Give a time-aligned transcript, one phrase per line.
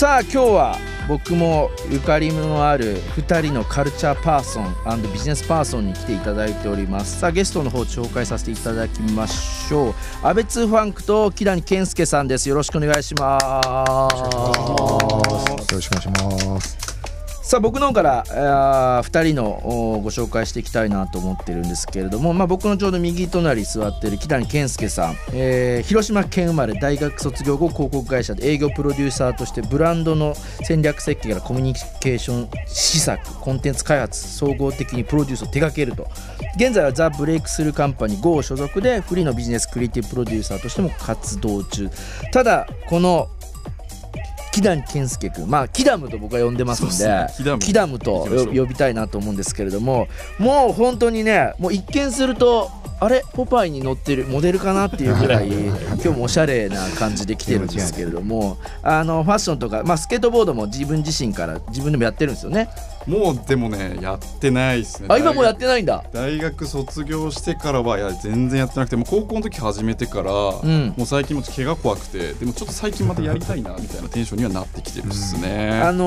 [0.00, 0.78] さあ今日は
[1.08, 4.74] 僕もゆかりのある2人のカルチャーパーソン
[5.12, 7.20] ビジネスパーソンに来ていただいております。
[7.20, 9.94] さあゲストの方紹介させていただきましょう。
[10.22, 12.48] 阿部ツーファンクと木谷健介さんです。
[12.48, 14.16] よろしくお願いします。
[15.74, 16.89] よろしくお願いします。
[17.50, 36.06] さあ僕の方から2人のご紹介していきたいなと思ってるんですけれども、まあ、僕のちょうど右隣座ってる木谷健介さん、えー、広島県生まれ大学卒業後広告会社で営業プロデューサーとしてブランドの戦略設計からコミュニケーション施策コンテンツ開発総合的にプロデュースを手掛けると。
[36.54, 41.90] 現在はザ・ブレイクスルーカンパニー GO 所属でフリーのビジネスクリエイティブプロデューサーとしても活動中。
[42.32, 43.28] ただこの
[44.52, 45.48] 木谷健介君。
[45.48, 46.94] まあキダムと僕は呼んでますんで
[47.62, 47.98] キダム。
[47.98, 50.08] と呼びたいなと思うんですけれども
[50.38, 53.24] もう本当にねもう一見するとあれ？
[53.32, 55.48] ポパイに乗ってるモデルかなっていうぐらい。
[55.48, 62.68] 今日もおしゃれな感じで来てるんですけれどもあのファッションとか、まあ、スケートボードも自分自身から自分でもやってるんですよね。
[63.06, 65.08] もうでもねやってないですね。
[65.10, 66.04] あ今もやってないんだ。
[66.12, 76.04] 大学卒業してからはいや全然やってなくても高校の時始めてから、うん、もう最近も怪我怖くてでもちょっと最近またやりたいなみたいなテンションにはなってきてるっすね、うん、あの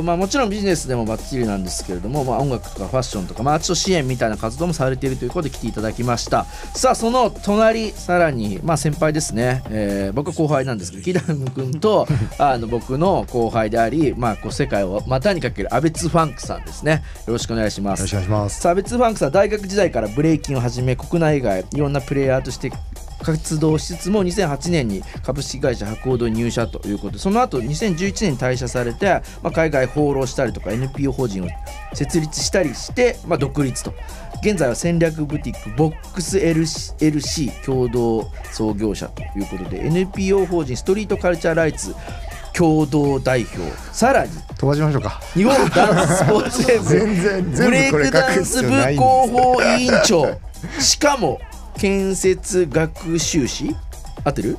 [0.00, 6.44] ー、まあもちろんビジネスでもばっちりなんですけれども、まあ、音楽とかファッションとかまあちょっと支援みたいな活動もされているということで来ていただきました。
[6.74, 12.06] さあその隣さらにまあ先輩ですね、えー、僕は後輩なんですけど 木田君と
[12.38, 17.02] あの僕の後輩でありまあこう世界を股にかけるアベツファンクさんですね。
[17.26, 18.00] よろしくお願いします。
[18.00, 18.60] よろしくお願いします。
[18.60, 22.70] サーベツファンクさん大学時代からブレイキンをはじめ国内外いろんなプレイヤーとして
[23.22, 31.48] 活動しつつも2008年に株式会社博報堂に入社ということでその後2011年に退社されて、まあ、海外放浪したりとか NPO 法人を
[31.94, 33.94] 設立したりして、まあ、独立と。
[34.42, 41.94] 現在は戦略ブティックボックス LC 共同創業者ということで NPO 法人ストリートカルチャーライツ
[42.56, 43.60] 共同代表。
[43.92, 45.20] さらに飛ばしましょうか。
[45.34, 50.38] 日本ダンススポーツ連盟ブレイクダンス部広報委員長。
[50.78, 51.40] しかも
[51.78, 53.74] 建設学習士？
[54.24, 54.58] 合ってる？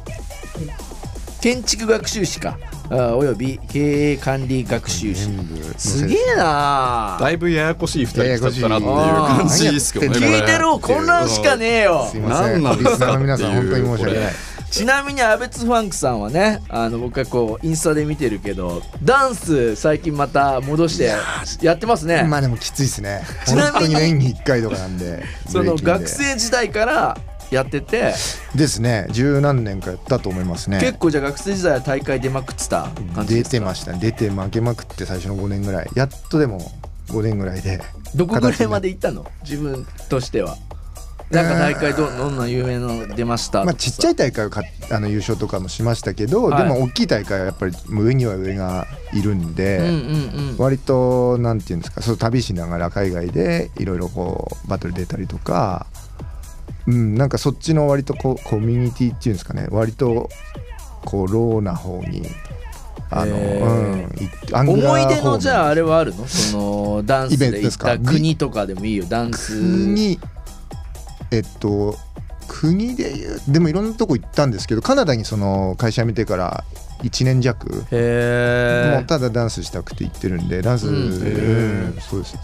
[1.42, 2.58] 建築学習士か。
[2.90, 5.30] および経営管理学習士。
[5.78, 12.12] すげえなだいぶややこしい2人来ちゃったなっていう感じですけどね聞いてる混乱しかねえよ。
[12.14, 14.34] 何なんですか皆さん本当に申し訳ない
[14.74, 21.12] ちなみにアベツファンクさんはねあの僕はこうインスタで見てるけどダンス最近また戻して
[21.64, 22.24] やってますね。
[22.24, 23.22] まあでもきついですね。
[23.46, 27.18] ちなみに年に1回とかなんでその学生時代から
[27.52, 28.16] やってて。
[28.56, 29.06] ですね。
[29.12, 30.80] 十何年かやったと思いますね。
[30.80, 35.90] 結構じゃあ学生時代は大会出まくってた感じ出てました出て負けまくって最初の5年ぐらい。
[35.94, 36.60] やっとでも
[37.10, 37.80] 5年ぐらいで。
[38.16, 39.24] どこぐらいまで行ったの？
[39.44, 40.58] 自分としては
[41.34, 43.66] なんか大会どどんな有名の出ました？
[43.66, 44.62] まあ、ちっちゃい大会をか
[44.92, 49.92] あの優勝とかもしましたけど、はい、でも大きい大会はやっぱり上には上がいるんで、うんうん
[50.52, 55.88] うん、割となんていうんですかそう旅しながら海外でいろいろこうバトル出たりとか、
[56.86, 60.30] うん、なんかそっちの割とこうコミュニティっていうんですかね割と
[61.06, 62.24] こうローな方に
[63.10, 66.26] あの、うん、思い出のじゃああれはあるの？
[66.26, 69.06] そのダンスで行った国とかでもいいよ。
[69.06, 69.60] ダンス。
[69.60, 70.20] 国
[71.34, 71.98] えっと
[72.48, 76.64] 国でいうでもいろんなとこ行ったんですけどカナダにその会社辞めてから
[77.02, 82.38] 1年弱もうただダンスしたくて行ってるんでダンス、うん、そうです、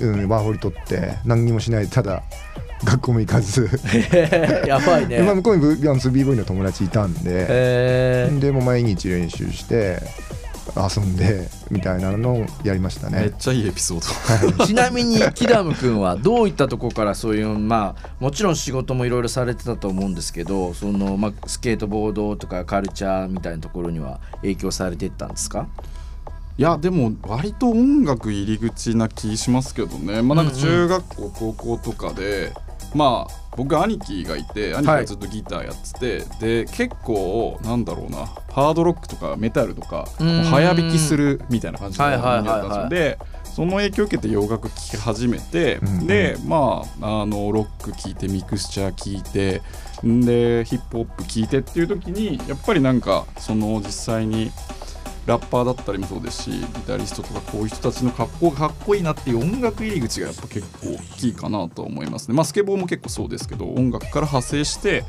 [0.00, 2.22] うん、ワーホリ取って何にもしないでただ
[2.84, 3.68] 学校も行かず。
[4.64, 8.30] やばいね、 まあ、向こうに b ボーイの友達いたんで。
[8.40, 10.00] でも毎日練習して
[10.76, 13.20] 遊んでみたいなのをやりましたね。
[13.20, 14.66] めっちゃいいエピソード。
[14.66, 25.68] ちなみにキダム君はどういったところからそういうまあもちろん仕事もいろいろされてたと思うんですけどその、まあ、スケートボードとかカルチャーみたいなところには影響されてったんですか？
[26.58, 30.22] いやでも割と音楽入り口な気しますけどね。
[30.22, 32.52] まあなんか中学校、高校とかで
[32.96, 43.18] まあ僕兄貴がいて兄貴がずっとギターやってて、はい、で結構なんだろうなハードロックとかメタルとか早弾きするみたいな感じだったので。
[43.44, 49.62] その影響を受けて洋楽聴き始めて、うんうん、でまああのロック聴いてミクスチャー聴いて
[50.00, 54.52] でヒップホップ聴いてっていう時にやっぱりなんかその実際に
[55.28, 62.34] ラッパーだったりもそうですしギタリストとかこういう人たちの格好がかっこいいなっていう音楽入り口がやっぱ結構大きいかなと思いますね。
[62.34, 65.04] まあスケボーも結構そうですけど音楽から派生して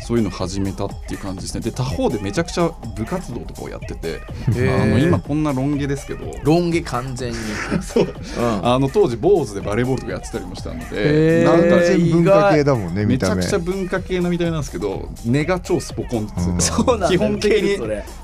[0.00, 1.60] そういうの始めたっていう感じですね。
[1.60, 6.32] で他方でめちゃくちゃ部活動とかをやっててあの今こんなロン毛ですけど。
[6.42, 7.38] ロン毛完全に。
[7.82, 17.78] そう、うん、あの当時坊主でバレーボールとかやってたりもしたのでなんか文化系だもんねめちゃくちゃ文化系のみたいなんですけど根が超スポコンっていうか、 そう基本的に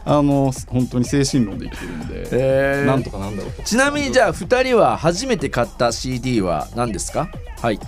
[0.04, 7.28] あの本当に精神論で生きてるんでなんとかなんだろうちなみにじゃあ2人は初めて買った CD は何ですか？
[7.60, 7.80] はい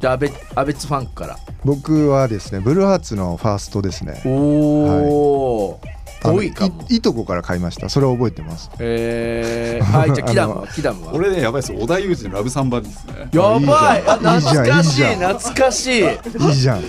[0.00, 1.36] じゃあアベアベツファンクから。
[1.64, 4.22] 僕はですねブルーハーツのファーストですね。
[4.26, 5.80] おお、
[6.22, 6.84] はい、多いかも。
[6.88, 7.88] いとこから買いました。
[7.88, 8.70] それを覚えてます。
[8.78, 10.66] えー、はいじゃあ キダムは？
[10.68, 11.14] キダムは？
[11.14, 11.72] 俺ねやばいです。
[11.72, 13.28] 織田裕二のラブサンバですね。
[13.32, 14.02] やばい。
[14.02, 15.04] 懐かしい。
[15.14, 16.00] 懐かしい。
[16.02, 16.82] いいじゃん。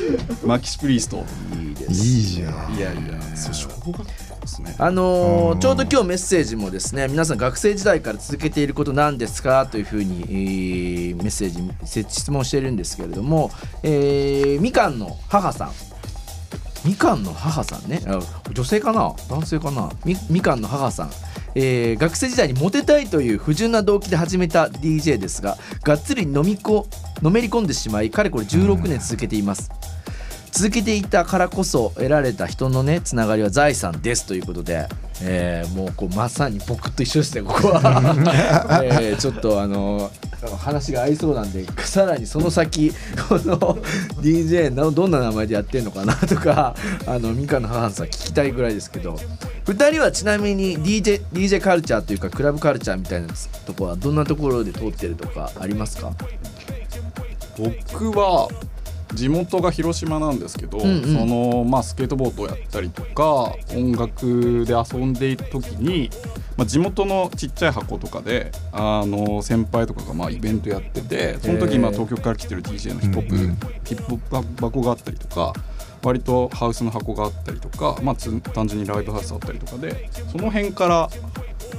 [0.46, 1.24] マキシプリースト。
[1.56, 2.76] いいですいいじゃん。
[2.76, 3.02] いやいや
[3.36, 4.06] そう小学
[4.48, 4.76] ですね。
[4.80, 13.52] あのー、ちょうど今日メッセージもですね皆さん学生時代から続けていることなんですかというふうに、えー、メッセージ質問してるんですけれども、
[13.84, 15.72] えー、みかんの母さん。
[16.86, 18.02] みかんの母さんね。
[18.54, 19.14] 女性かな？
[19.30, 19.92] 男性かな？
[20.06, 21.12] みみかんの母さん。
[21.56, 26.86] えー、学生時代にモテたいという不純な動機で始めた DJ ですががっつり飲みこ
[27.24, 29.77] のめり込んでしまいかれこれ16年続けています、うん
[30.52, 34.88] 続けていたからこそ得られた人のねつながりは財産ですということで、
[35.22, 40.12] えー、もうこうまさに僕と一緒ですねここは、 えー、ちょっとあの
[40.60, 42.94] 話が合いそうなんでさらにその先
[43.28, 43.78] この
[44.22, 49.18] DJ のどんな名前でやってんのかなとかあのミカの母さん聞きたいぐらいですけど。
[49.68, 53.28] 2人はちなみに DJ, DJ カルチャーというかクラブカルチャーみたいな
[53.66, 56.14] とこはどんなところで通ってるとかありますか？
[57.58, 58.48] 僕は
[59.14, 66.10] 地元が広島なんですけど、うんうん、そのまあ、スケートボードをやったりとか音楽で遊んでいる時に、
[66.58, 75.54] まあ、地元のちっちゃい箱とかであの先輩とかがまあイベントやっててその時まあ東京から来てる DJ のヒップホップ、うんうん、ヒップホップ箱があったりとか。
[76.04, 81.10] 割とハウスの箱があったりとか、まあ、単純にライブハウスあったりとかでその辺から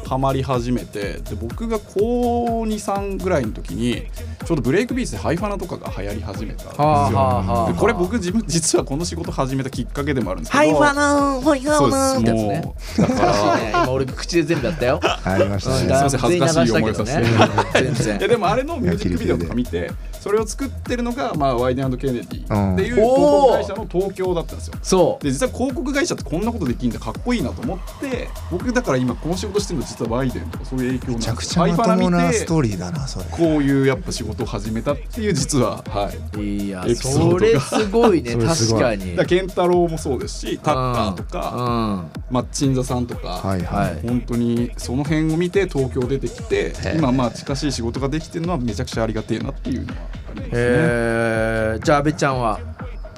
[0.09, 4.07] ハマり始めてで僕が高23ぐらいの時に
[4.47, 6.85] ちょうどブレイクビーツでハイファナとかが流行り始めたんですよ。
[6.85, 19.91] はあはあ、これ僕自分実はこの仕事始めたきっかけでもあるんですけどハイファナハイファナってやつねだから今俺口で全部やったよありましたねすみません恥ずかしい思いさせて、ね、いやでもあれのミュージックビデオとか見て
[20.21, 24.75] それを作ってるのが、まあ、ワイデンケネディっていう広告会社の東京だったんですよ。
[24.83, 33.25] そうで実は広告会社ってこんなことできるんだかっこいいなと思って僕だから今この仕事してるの実はワイデンとかそういう影響めちゃくちゃまともなストーリーだなそれ。
[33.31, 36.67] こういうやっぱ仕事を始めたっていう実ははい。
[36.67, 39.17] いやそれすごいね 確かに。
[39.17, 50.49] だ健太郎もそうですしタッカーとか、マッチンザさんとか、はいはい、本当にその辺を見て東京出てきて今まあ近しい仕事ができてるのはめちゃくちゃありがてえなっていうのはありますね。
[50.53, 52.61] えー、じゃあ阿部ちゃんは？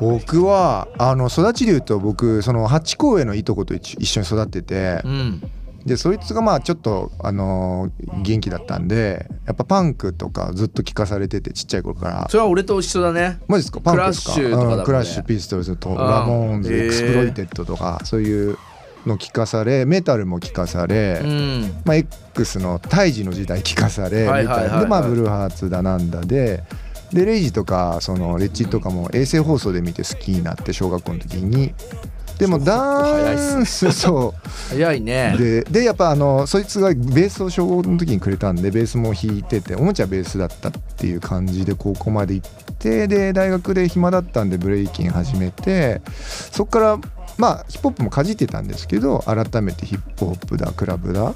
[0.00, 5.42] 僕はあの育ちでいうと僕その八甲へのいとこと一緒に育ってて、うん、
[5.86, 12.26] でそいつがまあちょっとあのー、元気だったんでやっぱパンクとかずっと聞かされててちっちゃい頃から。
[12.28, 13.40] それは俺と一緒だね。
[13.48, 13.80] マジですか？
[13.80, 14.34] パンクですか？
[14.34, 14.74] クラッシュとか、ね。
[14.74, 18.58] うん、クラッシュピストルズとラモーンズエクスプロイテッドとかそういう
[19.06, 24.80] の聞かされメタルも聞かされ、うん、まあ、X の TAIJI の時代聞かされ、みたいな。
[24.80, 26.62] でまあブルーハーツだなんだで
[27.10, 31.74] でレイジとかそのレッチリとかも衛星放送で見て好きになって小学校の時に
[32.40, 34.48] でもダンスそう。
[34.70, 35.37] 早いね。
[35.38, 46.00] ででやっぱあのそいつがベースを小5の時にくれたんでベースも弾いてておもちゃベースだったっていう感じで高校まで行ってで大学で暇だったんでブレイキン始めて
[46.50, 46.98] そこから
[47.37, 51.35] まあヒップホップもかじってたんですけど改めてヒップホップだクラブだ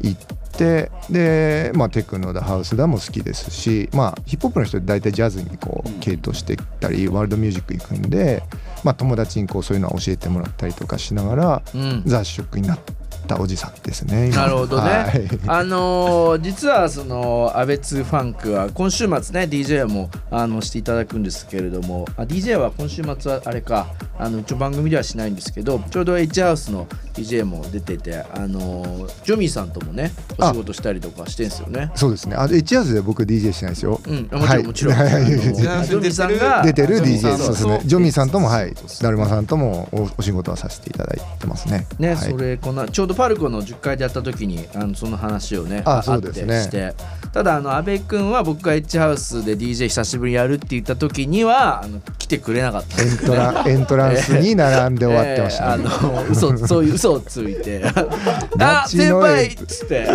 [0.00, 0.26] 行っ
[0.56, 8.42] てで、まあ、テクノだハウスだも好きですし、まあ、ヒップホップの人って大体ジャズにこう系統してったりワールドミュージック行くんで、
[8.84, 11.62] まあ、友達にこうそういうのを教えてもらったりとかしながら、
[12.04, 12.92] 雑食になって
[13.24, 14.28] ったおじさんですね。
[14.28, 14.90] なるほどね。
[14.90, 23.88] はい、あのー、実はそのアベツファンクは今週末ね DJ もあのしていただくんですけれども、あ DJ は今週末はあれか
[24.18, 31.90] あの一応番組ではしないんですけど、ちょうど H ハウスの DJ も出てて、あのー、ジョミーさんともねお仕事したりとかしてんすよね。
[31.94, 32.36] そうですね。
[32.36, 34.00] あ H ハウスで僕 DJ してないですよ。
[34.06, 34.94] うん、もちろん、もちろん。
[34.94, 37.80] ジョミーさんが出てる DJ そうですね。
[37.84, 41.86] ジョミーさんともはい、だるまさんともおお仕事はさせていただいてますね。
[41.98, 46.62] ね、それこんなちょうどパルコの10回でやった時にあのその話をねあそうですね。
[46.62, 46.94] して。
[47.32, 55.88] ただあの阿部君は僕がエッジハウスで DJ 久しぶりにやるって言った時にはあの来てくれなかった、ね、エントラ エントランスに並んで終わってました、ね、え。
[55.88, 57.82] ー、あの嘘そういう嘘嘘をついて
[58.58, 60.06] 「あ先輩!」っつって。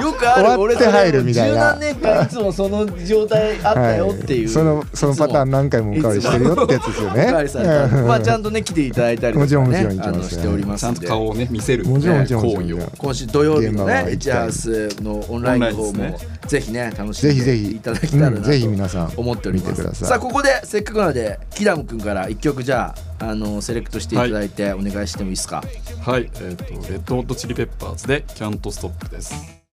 [0.00, 1.54] よくある俺 終わって入るみたいな。
[1.54, 7.24] 十何年間いつもその状態あったよっていう、はい、そのそのパターン何回もおかわりしてるよってやつですよね。
[7.24, 19.70] おかわりされたまあちゃんとね来ていただいたりとか、ね、もちろんもちろんしておりますちゃんと顔をね見せるもちろん行為を今週土曜日のねエチハウスのオンラインの方もぜひね楽しんぜひぜひでいただけたらなぜひ皆さん思っております。
[19.70, 20.08] 見てください。
[20.08, 25.62] さあここでせっかくなのでキダム君から一曲じゃああのセレクトしていただいてお願いしてもいいですか、
[26.04, 29.63] はいえっ、とレッドホットチリペッパーズでキャントストップです